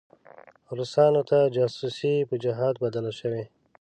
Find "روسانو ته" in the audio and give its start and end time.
0.77-1.37